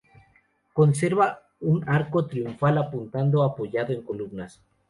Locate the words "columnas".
4.01-4.59